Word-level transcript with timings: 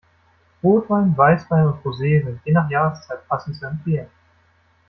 Rotwein, 0.63 1.15
Weißwein 1.15 1.67
und 1.67 1.83
Rosé 1.85 2.25
sind 2.25 2.41
je 2.43 2.53
nach 2.53 2.67
Jahreszeit 2.71 3.27
passend 3.27 3.55
zu 3.55 3.67
empfehlen. 3.67 4.09